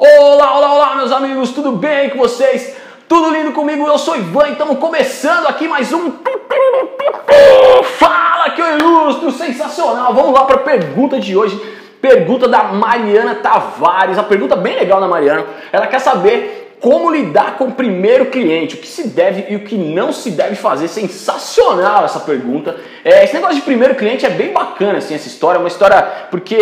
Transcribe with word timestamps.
Olá, 0.00 0.56
olá, 0.56 0.74
olá, 0.74 0.94
meus 0.94 1.10
amigos, 1.10 1.50
tudo 1.50 1.72
bem 1.72 2.10
com 2.10 2.18
vocês? 2.18 2.76
Tudo 3.08 3.30
lindo 3.30 3.50
comigo? 3.50 3.84
Eu 3.84 3.98
sou 3.98 4.16
Ivan 4.16 4.46
e 4.46 4.52
estamos 4.52 4.78
começando 4.78 5.48
aqui 5.48 5.66
mais 5.66 5.92
um 5.92 6.12
Fala 7.98 8.50
que 8.50 8.62
eu 8.62 8.78
ilustro, 8.78 9.32
sensacional. 9.32 10.14
Vamos 10.14 10.32
lá 10.32 10.44
para 10.44 10.54
a 10.54 10.60
pergunta 10.60 11.18
de 11.18 11.36
hoje. 11.36 11.60
Pergunta 12.00 12.46
da 12.46 12.62
Mariana 12.62 13.34
Tavares, 13.34 14.16
a 14.16 14.22
pergunta 14.22 14.54
bem 14.54 14.76
legal 14.76 15.00
da 15.00 15.08
Mariana. 15.08 15.44
Ela 15.72 15.88
quer 15.88 15.98
saber 15.98 16.57
como 16.80 17.10
lidar 17.10 17.56
com 17.56 17.64
o 17.64 17.72
primeiro 17.72 18.26
cliente, 18.26 18.76
o 18.76 18.78
que 18.78 18.86
se 18.86 19.08
deve 19.08 19.46
e 19.48 19.56
o 19.56 19.60
que 19.60 19.76
não 19.76 20.12
se 20.12 20.30
deve 20.30 20.54
fazer. 20.54 20.88
Sensacional 20.88 22.04
essa 22.04 22.20
pergunta. 22.20 22.76
É, 23.04 23.24
esse 23.24 23.34
negócio 23.34 23.56
de 23.56 23.62
primeiro 23.62 23.94
cliente 23.94 24.24
é 24.24 24.30
bem 24.30 24.52
bacana, 24.52 24.98
assim, 24.98 25.14
essa 25.14 25.26
história. 25.26 25.58
É 25.58 25.60
uma 25.60 25.68
história 25.68 26.00
porque 26.30 26.56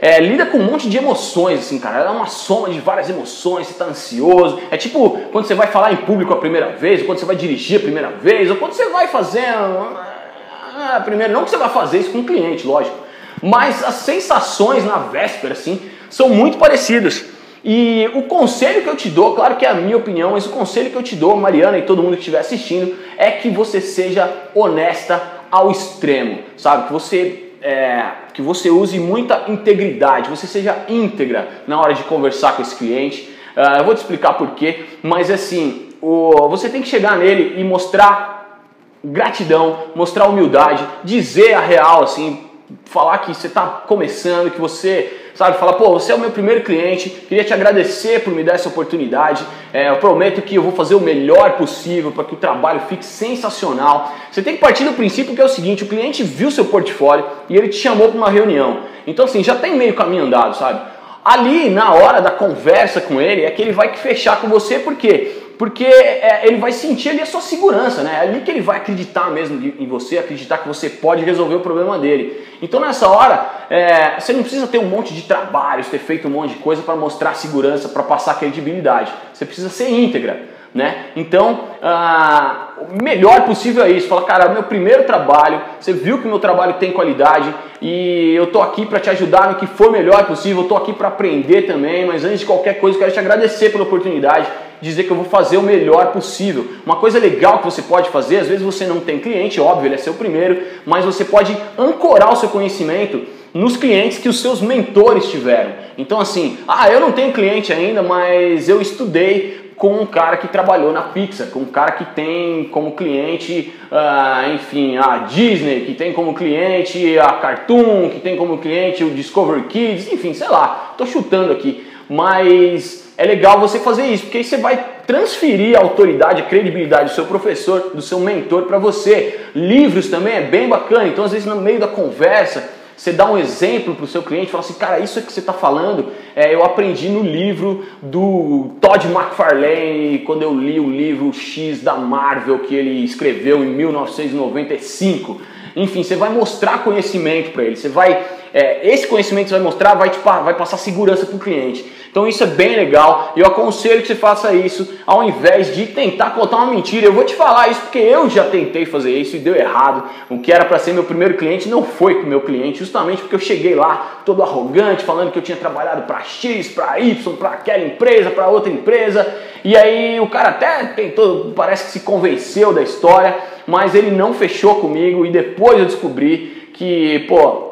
é, 0.00 0.20
lida 0.20 0.46
com 0.46 0.58
um 0.58 0.64
monte 0.64 0.88
de 0.88 0.96
emoções, 0.96 1.60
assim, 1.60 1.78
cara. 1.78 1.98
Ela 1.98 2.10
é 2.10 2.12
uma 2.12 2.26
soma 2.26 2.70
de 2.70 2.78
várias 2.80 3.10
emoções, 3.10 3.66
você 3.66 3.74
tá 3.74 3.86
ansioso. 3.86 4.60
É 4.70 4.76
tipo 4.76 5.18
quando 5.32 5.46
você 5.46 5.54
vai 5.54 5.66
falar 5.66 5.92
em 5.92 5.96
público 5.96 6.32
a 6.32 6.36
primeira 6.36 6.70
vez, 6.70 7.00
ou 7.00 7.06
quando 7.06 7.18
você 7.18 7.26
vai 7.26 7.36
dirigir 7.36 7.78
a 7.78 7.82
primeira 7.82 8.10
vez, 8.10 8.50
ou 8.50 8.56
quando 8.56 8.72
você 8.72 8.88
vai 8.90 9.08
fazer. 9.08 9.44
Ah, 9.44 11.02
primeiro, 11.04 11.32
não 11.32 11.44
que 11.44 11.50
você 11.50 11.56
vai 11.56 11.68
fazer 11.68 11.98
isso 11.98 12.10
com 12.10 12.18
um 12.18 12.24
cliente, 12.24 12.66
lógico. 12.66 12.96
Mas 13.42 13.82
as 13.82 13.96
sensações 13.96 14.84
na 14.84 14.98
véspera, 14.98 15.52
assim, 15.52 15.80
são 16.08 16.28
muito 16.28 16.58
parecidas. 16.58 17.24
E 17.64 18.08
o 18.14 18.22
conselho 18.22 18.82
que 18.82 18.88
eu 18.88 18.96
te 18.96 19.08
dou, 19.08 19.34
claro 19.34 19.56
que 19.56 19.66
é 19.66 19.70
a 19.70 19.74
minha 19.74 19.96
opinião, 19.96 20.32
mas 20.32 20.46
o 20.46 20.50
conselho 20.50 20.90
que 20.90 20.96
eu 20.96 21.02
te 21.02 21.16
dou, 21.16 21.36
Mariana 21.36 21.78
e 21.78 21.82
todo 21.82 22.02
mundo 22.02 22.12
que 22.12 22.20
estiver 22.20 22.38
assistindo, 22.38 22.96
é 23.16 23.30
que 23.30 23.48
você 23.50 23.80
seja 23.80 24.32
honesta 24.54 25.20
ao 25.50 25.70
extremo, 25.70 26.40
sabe? 26.56 26.86
Que 26.86 26.92
você 26.92 27.44
é, 27.60 28.04
que 28.32 28.40
você 28.40 28.70
use 28.70 28.98
muita 29.00 29.44
integridade, 29.48 30.30
você 30.30 30.46
seja 30.46 30.84
íntegra 30.88 31.48
na 31.66 31.80
hora 31.80 31.94
de 31.94 32.04
conversar 32.04 32.54
com 32.54 32.62
esse 32.62 32.76
cliente. 32.76 33.34
Uh, 33.56 33.78
eu 33.78 33.84
vou 33.84 33.94
te 33.94 33.98
explicar 33.98 34.34
porquê, 34.34 34.84
mas 35.02 35.30
assim, 35.30 35.88
o, 36.00 36.48
você 36.48 36.68
tem 36.68 36.80
que 36.80 36.88
chegar 36.88 37.18
nele 37.18 37.60
e 37.60 37.64
mostrar 37.64 38.62
gratidão, 39.04 39.86
mostrar 39.94 40.28
humildade, 40.28 40.84
dizer 41.02 41.54
a 41.54 41.60
real, 41.60 42.04
assim, 42.04 42.44
falar 42.84 43.18
que 43.18 43.34
você 43.34 43.48
está 43.48 43.66
começando, 43.66 44.50
que 44.50 44.60
você 44.60 45.27
sabe? 45.38 45.56
Fala, 45.56 45.74
pô, 45.74 45.90
você 45.90 46.10
é 46.10 46.14
o 46.16 46.18
meu 46.18 46.32
primeiro 46.32 46.62
cliente, 46.62 47.10
queria 47.10 47.44
te 47.44 47.54
agradecer 47.54 48.24
por 48.24 48.32
me 48.32 48.42
dar 48.42 48.54
essa 48.54 48.68
oportunidade. 48.68 49.46
É, 49.72 49.88
eu 49.88 49.96
prometo 49.98 50.42
que 50.42 50.56
eu 50.56 50.62
vou 50.62 50.72
fazer 50.72 50.96
o 50.96 51.00
melhor 51.00 51.52
possível 51.52 52.10
para 52.10 52.24
que 52.24 52.34
o 52.34 52.36
trabalho 52.36 52.80
fique 52.88 53.04
sensacional. 53.06 54.12
Você 54.32 54.42
tem 54.42 54.54
que 54.54 54.60
partir 54.60 54.82
do 54.82 54.94
princípio 54.94 55.36
que 55.36 55.40
é 55.40 55.44
o 55.44 55.48
seguinte: 55.48 55.84
o 55.84 55.86
cliente 55.86 56.24
viu 56.24 56.50
seu 56.50 56.64
portfólio 56.64 57.24
e 57.48 57.56
ele 57.56 57.68
te 57.68 57.76
chamou 57.76 58.08
para 58.08 58.18
uma 58.18 58.28
reunião. 58.28 58.80
Então, 59.06 59.26
assim, 59.26 59.44
já 59.44 59.54
tem 59.54 59.76
meio 59.76 59.94
caminho 59.94 60.24
andado, 60.24 60.56
sabe? 60.56 60.80
Ali, 61.24 61.70
na 61.70 61.94
hora 61.94 62.20
da 62.20 62.32
conversa 62.32 63.00
com 63.00 63.20
ele, 63.20 63.44
é 63.44 63.50
que 63.52 63.62
ele 63.62 63.70
vai 63.70 63.94
fechar 63.94 64.40
com 64.40 64.48
você, 64.48 64.80
por 64.80 64.96
quê? 64.96 65.37
Porque 65.58 65.84
é, 65.84 66.42
ele 66.44 66.56
vai 66.58 66.70
sentir 66.70 67.08
ali 67.08 67.20
a 67.20 67.26
sua 67.26 67.40
segurança, 67.40 68.02
né? 68.04 68.18
É 68.18 68.28
ali 68.28 68.40
que 68.42 68.50
ele 68.50 68.60
vai 68.60 68.76
acreditar 68.76 69.28
mesmo 69.30 69.60
em 69.78 69.86
você, 69.88 70.16
acreditar 70.16 70.58
que 70.58 70.68
você 70.68 70.88
pode 70.88 71.24
resolver 71.24 71.56
o 71.56 71.60
problema 71.60 71.98
dele. 71.98 72.46
Então 72.62 72.78
nessa 72.78 73.08
hora, 73.08 73.66
é, 73.68 74.20
você 74.20 74.32
não 74.32 74.42
precisa 74.42 74.68
ter 74.68 74.78
um 74.78 74.86
monte 74.86 75.12
de 75.12 75.22
trabalhos, 75.22 75.88
ter 75.88 75.98
feito 75.98 76.28
um 76.28 76.30
monte 76.30 76.50
de 76.50 76.60
coisa 76.60 76.80
para 76.80 76.94
mostrar 76.94 77.34
segurança, 77.34 77.88
para 77.88 78.04
passar 78.04 78.38
credibilidade. 78.38 79.12
Você 79.34 79.44
precisa 79.44 79.68
ser 79.68 79.90
íntegra. 79.90 80.56
Né? 80.74 81.06
Então, 81.16 81.60
ah, 81.82 82.74
o 82.78 83.02
melhor 83.02 83.40
possível 83.46 83.82
é 83.82 83.90
isso. 83.90 84.06
Fala, 84.06 84.22
cara, 84.24 84.50
meu 84.50 84.62
primeiro 84.64 85.04
trabalho, 85.04 85.62
você 85.80 85.94
viu 85.94 86.20
que 86.20 86.28
meu 86.28 86.38
trabalho 86.38 86.74
tem 86.74 86.92
qualidade 86.92 87.52
e 87.80 88.34
eu 88.34 88.48
tô 88.48 88.60
aqui 88.60 88.84
para 88.84 89.00
te 89.00 89.08
ajudar 89.08 89.48
no 89.48 89.54
que 89.54 89.66
for 89.66 89.90
melhor 89.90 90.26
possível. 90.26 90.62
Eu 90.62 90.68
tô 90.68 90.76
aqui 90.76 90.92
para 90.92 91.08
aprender 91.08 91.62
também, 91.62 92.04
mas 92.06 92.22
antes 92.22 92.40
de 92.40 92.46
qualquer 92.46 92.74
coisa, 92.74 92.96
eu 92.96 93.00
quero 93.00 93.12
te 93.12 93.18
agradecer 93.18 93.70
pela 93.70 93.84
oportunidade 93.84 94.46
dizer 94.80 95.04
que 95.04 95.10
eu 95.10 95.16
vou 95.16 95.24
fazer 95.24 95.56
o 95.56 95.62
melhor 95.62 96.12
possível. 96.12 96.66
Uma 96.84 96.96
coisa 96.96 97.18
legal 97.18 97.58
que 97.58 97.64
você 97.64 97.82
pode 97.82 98.10
fazer, 98.10 98.38
às 98.38 98.48
vezes 98.48 98.62
você 98.62 98.86
não 98.86 99.00
tem 99.00 99.18
cliente, 99.18 99.60
óbvio, 99.60 99.88
ele 99.88 99.94
é 99.94 99.98
seu 99.98 100.14
primeiro, 100.14 100.62
mas 100.84 101.04
você 101.04 101.24
pode 101.24 101.56
ancorar 101.76 102.32
o 102.32 102.36
seu 102.36 102.48
conhecimento 102.48 103.22
nos 103.54 103.76
clientes 103.76 104.18
que 104.18 104.28
os 104.28 104.40
seus 104.40 104.60
mentores 104.60 105.30
tiveram. 105.30 105.72
Então 105.96 106.20
assim, 106.20 106.58
ah, 106.66 106.90
eu 106.90 107.00
não 107.00 107.12
tenho 107.12 107.32
cliente 107.32 107.72
ainda, 107.72 108.02
mas 108.02 108.68
eu 108.68 108.80
estudei 108.80 109.68
com 109.78 109.94
um 109.94 110.06
cara 110.06 110.36
que 110.36 110.48
trabalhou 110.48 110.92
na 110.92 111.02
Pixar, 111.02 111.46
com 111.48 111.60
um 111.60 111.66
cara 111.66 111.92
que 111.92 112.04
tem 112.04 112.64
como 112.64 112.92
cliente, 112.92 113.72
uh, 113.90 114.52
enfim, 114.54 114.96
a 114.96 115.18
Disney, 115.18 115.84
que 115.86 115.94
tem 115.94 116.12
como 116.12 116.34
cliente 116.34 117.16
a 117.18 117.34
Cartoon, 117.34 118.10
que 118.10 118.18
tem 118.18 118.36
como 118.36 118.58
cliente 118.58 119.04
o 119.04 119.10
Discovery 119.10 119.62
Kids, 119.68 120.12
enfim, 120.12 120.34
sei 120.34 120.48
lá, 120.48 120.94
tô 120.98 121.06
chutando 121.06 121.52
aqui, 121.52 121.86
mas 122.08 123.12
é 123.16 123.24
legal 123.24 123.60
você 123.60 123.80
fazer 123.80 124.06
isso, 124.06 124.24
porque 124.24 124.38
aí 124.38 124.44
você 124.44 124.56
vai 124.56 124.98
transferir 125.06 125.76
a 125.76 125.82
autoridade, 125.82 126.42
a 126.42 126.46
credibilidade 126.46 127.10
do 127.10 127.14
seu 127.14 127.26
professor, 127.26 127.90
do 127.94 128.02
seu 128.02 128.20
mentor 128.20 128.62
para 128.62 128.78
você. 128.78 129.40
Livros 129.54 130.08
também 130.08 130.34
é 130.34 130.40
bem 130.42 130.68
bacana, 130.68 131.06
então 131.06 131.24
às 131.24 131.32
vezes 131.32 131.46
no 131.46 131.56
meio 131.56 131.80
da 131.80 131.88
conversa 131.88 132.78
você 132.98 133.12
dá 133.12 133.30
um 133.30 133.38
exemplo 133.38 133.94
para 133.94 134.04
o 134.04 134.08
seu 134.08 134.24
cliente, 134.24 134.50
fala 134.50 134.64
assim, 134.64 134.74
cara, 134.74 134.98
isso 134.98 135.22
que 135.22 135.32
você 135.32 135.38
está 135.38 135.52
falando, 135.52 136.06
é, 136.34 136.52
eu 136.52 136.64
aprendi 136.64 137.08
no 137.08 137.22
livro 137.22 137.86
do 138.02 138.72
Todd 138.80 139.06
McFarlane, 139.06 140.18
quando 140.26 140.42
eu 140.42 140.52
li 140.52 140.80
o 140.80 140.90
livro 140.90 141.32
X 141.32 141.80
da 141.80 141.94
Marvel 141.94 142.58
que 142.58 142.74
ele 142.74 143.04
escreveu 143.04 143.62
em 143.62 143.68
1995. 143.68 145.40
Enfim, 145.76 146.02
você 146.02 146.16
vai 146.16 146.30
mostrar 146.30 146.84
conhecimento 146.84 147.52
para 147.52 147.64
ele, 147.64 147.76
você 147.76 147.88
vai, 147.88 148.24
é, 148.52 148.86
esse 148.88 149.06
conhecimento 149.06 149.44
que 149.44 149.50
você 149.50 149.56
vai 149.56 149.64
mostrar 149.64 149.94
vai, 149.94 150.10
te, 150.10 150.18
vai 150.18 150.54
passar 150.54 150.76
segurança 150.76 151.26
para 151.26 151.36
o 151.36 151.38
cliente. 151.38 151.84
Então 152.10 152.26
isso 152.26 152.42
é 152.42 152.46
bem 152.46 152.74
legal. 152.74 153.32
Eu 153.36 153.46
aconselho 153.46 154.00
que 154.00 154.08
você 154.08 154.14
faça 154.14 154.52
isso 154.52 154.88
ao 155.06 155.22
invés 155.22 155.74
de 155.74 155.86
tentar 155.86 156.30
contar 156.30 156.56
uma 156.56 156.72
mentira. 156.72 157.06
Eu 157.06 157.12
vou 157.12 157.24
te 157.24 157.34
falar 157.34 157.68
isso 157.68 157.80
porque 157.82 157.98
eu 157.98 158.28
já 158.28 158.44
tentei 158.44 158.86
fazer 158.86 159.16
isso 159.16 159.36
e 159.36 159.38
deu 159.38 159.54
errado. 159.54 160.04
O 160.28 160.40
que 160.40 160.52
era 160.52 160.64
para 160.64 160.78
ser 160.78 160.92
meu 160.92 161.04
primeiro 161.04 161.34
cliente 161.34 161.68
não 161.68 161.84
foi 161.84 162.16
com 162.16 162.26
meu 162.26 162.40
cliente, 162.40 162.78
justamente 162.78 163.20
porque 163.20 163.34
eu 163.34 163.40
cheguei 163.40 163.74
lá 163.74 164.22
todo 164.24 164.42
arrogante, 164.42 165.04
falando 165.04 165.30
que 165.30 165.38
eu 165.38 165.42
tinha 165.42 165.56
trabalhado 165.56 166.02
para 166.02 166.22
X, 166.22 166.68
para 166.68 166.98
Y, 166.98 167.36
para 167.36 167.50
aquela 167.50 167.84
empresa, 167.84 168.30
para 168.30 168.48
outra 168.48 168.72
empresa. 168.72 169.26
E 169.62 169.76
aí 169.76 170.18
o 170.18 170.26
cara 170.28 170.50
até 170.50 170.86
tentou, 170.86 171.52
parece 171.54 171.86
que 171.86 171.90
se 171.92 172.00
convenceu 172.00 172.72
da 172.72 172.82
história, 172.82 173.36
mas 173.68 173.94
ele 173.94 174.10
não 174.10 174.32
fechou 174.32 174.76
comigo 174.76 175.26
e 175.26 175.30
depois 175.30 175.78
eu 175.78 175.84
descobri 175.84 176.70
que, 176.72 177.26
pô, 177.28 177.68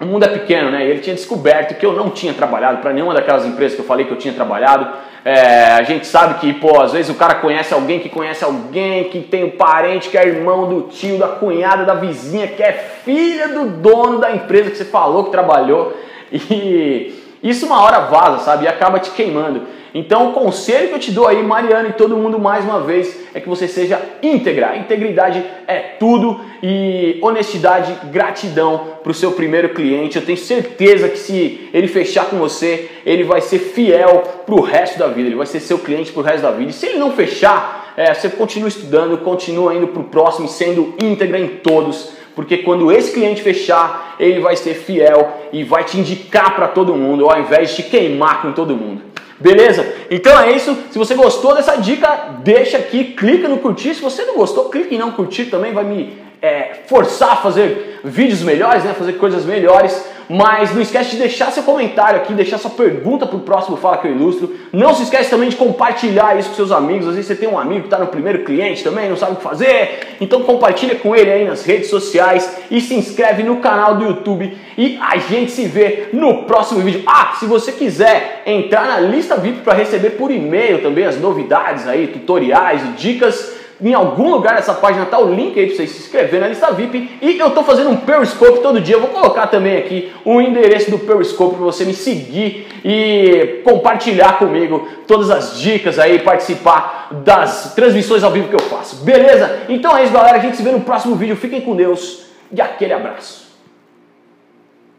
o 0.00 0.06
mundo 0.06 0.24
é 0.24 0.28
pequeno, 0.28 0.70
né? 0.70 0.86
Ele 0.86 1.00
tinha 1.00 1.14
descoberto 1.14 1.78
que 1.78 1.84
eu 1.84 1.92
não 1.92 2.08
tinha 2.08 2.32
trabalhado 2.32 2.78
para 2.78 2.94
nenhuma 2.94 3.12
daquelas 3.12 3.44
empresas 3.44 3.74
que 3.74 3.82
eu 3.82 3.86
falei 3.86 4.06
que 4.06 4.12
eu 4.12 4.16
tinha 4.16 4.32
trabalhado. 4.32 4.88
É, 5.22 5.72
a 5.72 5.82
gente 5.82 6.06
sabe 6.06 6.40
que, 6.40 6.54
pô, 6.54 6.80
às 6.80 6.92
vezes 6.92 7.10
o 7.10 7.14
cara 7.14 7.34
conhece 7.34 7.74
alguém 7.74 8.00
que 8.00 8.08
conhece 8.08 8.42
alguém, 8.42 9.04
que 9.04 9.20
tem 9.20 9.44
um 9.44 9.50
parente 9.50 10.08
que 10.08 10.16
é 10.16 10.26
irmão 10.26 10.66
do 10.66 10.88
tio, 10.88 11.18
da 11.18 11.28
cunhada, 11.28 11.84
da 11.84 11.92
vizinha, 11.92 12.46
que 12.46 12.62
é 12.62 12.72
filha 12.72 13.48
do 13.48 13.66
dono 13.66 14.20
da 14.20 14.34
empresa 14.34 14.70
que 14.70 14.78
você 14.78 14.86
falou 14.86 15.24
que 15.24 15.30
trabalhou. 15.30 15.92
E 16.32 17.12
isso 17.42 17.66
uma 17.66 17.80
hora 17.82 18.00
vaza, 18.00 18.44
sabe? 18.44 18.64
E 18.64 18.68
acaba 18.68 18.98
te 18.98 19.10
queimando. 19.10 19.62
Então, 19.94 20.30
o 20.30 20.32
conselho 20.32 20.88
que 20.88 20.94
eu 20.94 20.98
te 20.98 21.12
dou 21.12 21.26
aí, 21.26 21.42
Mariana 21.42 21.88
e 21.88 21.92
todo 21.92 22.16
mundo 22.16 22.38
mais 22.38 22.64
uma 22.64 22.80
vez, 22.80 23.18
é 23.32 23.40
que 23.40 23.48
você 23.48 23.66
seja 23.66 24.00
íntegra. 24.22 24.76
Integridade 24.76 25.42
é 25.66 25.78
tudo 25.98 26.40
e 26.62 27.18
honestidade, 27.22 27.96
gratidão 28.10 28.98
para 29.02 29.10
o 29.10 29.14
seu 29.14 29.32
primeiro 29.32 29.70
cliente. 29.70 30.16
Eu 30.16 30.24
tenho 30.24 30.36
certeza 30.36 31.08
que 31.08 31.18
se 31.18 31.70
ele 31.72 31.88
fechar 31.88 32.26
com 32.26 32.36
você, 32.36 32.90
ele 33.06 33.24
vai 33.24 33.40
ser 33.40 33.58
fiel 33.58 34.22
para 34.44 34.54
o 34.54 34.60
resto 34.60 34.98
da 34.98 35.08
vida. 35.08 35.28
Ele 35.28 35.36
vai 35.36 35.46
ser 35.46 35.60
seu 35.60 35.78
cliente 35.78 36.12
para 36.12 36.20
o 36.20 36.24
resto 36.24 36.42
da 36.42 36.50
vida. 36.50 36.70
E 36.70 36.74
se 36.74 36.86
ele 36.86 36.98
não 36.98 37.12
fechar, 37.12 37.94
é, 37.96 38.12
você 38.12 38.28
continua 38.28 38.68
estudando, 38.68 39.16
continua 39.18 39.74
indo 39.74 39.88
para 39.88 40.02
o 40.02 40.04
próximo 40.04 40.48
sendo 40.48 40.94
íntegra 41.00 41.38
em 41.38 41.48
todos 41.48 42.17
porque 42.38 42.58
quando 42.58 42.92
esse 42.92 43.10
cliente 43.10 43.42
fechar, 43.42 44.14
ele 44.16 44.38
vai 44.38 44.54
ser 44.54 44.74
fiel 44.74 45.28
e 45.52 45.64
vai 45.64 45.82
te 45.82 45.98
indicar 45.98 46.54
para 46.54 46.68
todo 46.68 46.94
mundo, 46.94 47.28
ao 47.28 47.40
invés 47.40 47.70
de 47.70 47.82
te 47.82 47.90
queimar 47.90 48.42
com 48.42 48.52
todo 48.52 48.76
mundo. 48.76 49.02
Beleza? 49.40 49.84
Então 50.08 50.38
é 50.38 50.52
isso. 50.52 50.72
Se 50.92 50.96
você 50.96 51.16
gostou 51.16 51.52
dessa 51.52 51.74
dica, 51.74 52.36
deixa 52.44 52.78
aqui, 52.78 53.06
clica 53.06 53.48
no 53.48 53.58
curtir. 53.58 53.92
Se 53.92 54.00
você 54.00 54.24
não 54.24 54.36
gostou, 54.36 54.68
clique 54.68 54.94
em 54.94 54.98
não 54.98 55.10
curtir 55.10 55.46
também, 55.46 55.72
vai 55.72 55.82
me 55.82 56.16
é, 56.40 56.82
forçar 56.86 57.32
a 57.32 57.36
fazer 57.38 57.87
vídeos 58.04 58.42
melhores, 58.42 58.84
né? 58.84 58.94
fazer 58.94 59.14
coisas 59.14 59.44
melhores. 59.44 60.04
Mas 60.28 60.74
não 60.74 60.82
esquece 60.82 61.12
de 61.12 61.16
deixar 61.16 61.50
seu 61.50 61.62
comentário 61.62 62.20
aqui, 62.20 62.34
deixar 62.34 62.58
sua 62.58 62.70
pergunta 62.70 63.26
para 63.26 63.36
o 63.36 63.40
próximo 63.40 63.78
Fala 63.78 63.96
que 63.96 64.06
eu 64.06 64.12
ilustro. 64.12 64.54
Não 64.70 64.94
se 64.94 65.04
esquece 65.04 65.30
também 65.30 65.48
de 65.48 65.56
compartilhar 65.56 66.38
isso 66.38 66.50
com 66.50 66.54
seus 66.54 66.70
amigos. 66.70 67.08
Às 67.08 67.14
vezes 67.14 67.28
você 67.28 67.34
tem 67.34 67.48
um 67.48 67.58
amigo 67.58 67.80
que 67.80 67.86
está 67.86 67.98
no 67.98 68.08
primeiro 68.08 68.44
cliente 68.44 68.84
também, 68.84 69.08
não 69.08 69.16
sabe 69.16 69.32
o 69.32 69.36
que 69.36 69.42
fazer. 69.42 70.16
Então 70.20 70.42
compartilha 70.42 70.96
com 70.96 71.16
ele 71.16 71.30
aí 71.32 71.46
nas 71.46 71.64
redes 71.64 71.88
sociais 71.88 72.58
e 72.70 72.78
se 72.80 72.94
inscreve 72.94 73.42
no 73.42 73.56
canal 73.56 73.96
do 73.96 74.04
YouTube. 74.04 74.54
E 74.76 74.98
a 75.00 75.16
gente 75.16 75.50
se 75.50 75.64
vê 75.64 76.08
no 76.12 76.42
próximo 76.44 76.80
vídeo. 76.80 77.02
Ah, 77.06 77.34
se 77.38 77.46
você 77.46 77.72
quiser 77.72 78.42
entrar 78.44 78.86
na 78.86 79.00
lista 79.00 79.36
VIP 79.36 79.62
para 79.62 79.72
receber 79.72 80.10
por 80.10 80.30
e-mail 80.30 80.82
também 80.82 81.06
as 81.06 81.18
novidades 81.18 81.88
aí, 81.88 82.06
tutoriais 82.06 82.82
e 82.82 82.88
dicas 82.88 83.57
Em 83.80 83.94
algum 83.94 84.30
lugar 84.30 84.56
dessa 84.56 84.74
página 84.74 85.06
tá 85.06 85.18
o 85.18 85.32
link 85.32 85.58
aí 85.58 85.66
para 85.66 85.76
você 85.76 85.86
se 85.86 86.00
inscrever 86.00 86.40
na 86.40 86.48
lista 86.48 86.72
VIP. 86.72 87.18
E 87.22 87.38
eu 87.38 87.50
tô 87.50 87.62
fazendo 87.62 87.90
um 87.90 87.96
Periscope 87.96 88.60
todo 88.60 88.80
dia. 88.80 88.96
Eu 88.96 89.00
vou 89.00 89.10
colocar 89.10 89.46
também 89.46 89.76
aqui 89.76 90.12
o 90.24 90.40
endereço 90.40 90.90
do 90.90 90.98
Periscope 90.98 91.54
para 91.56 91.64
você 91.64 91.84
me 91.84 91.94
seguir 91.94 92.66
e 92.84 93.60
compartilhar 93.64 94.38
comigo 94.38 94.86
todas 95.06 95.30
as 95.30 95.58
dicas 95.58 95.98
aí, 95.98 96.18
participar 96.18 97.08
das 97.24 97.74
transmissões 97.74 98.24
ao 98.24 98.32
vivo 98.32 98.48
que 98.48 98.56
eu 98.56 98.60
faço. 98.60 98.96
Beleza? 99.04 99.60
Então 99.68 99.96
é 99.96 100.02
isso, 100.02 100.12
galera. 100.12 100.38
A 100.38 100.40
gente 100.40 100.56
se 100.56 100.62
vê 100.62 100.70
no 100.70 100.80
próximo 100.80 101.14
vídeo. 101.14 101.36
Fiquem 101.36 101.60
com 101.60 101.76
Deus 101.76 102.24
e 102.52 102.60
aquele 102.60 102.92
abraço. 102.92 103.47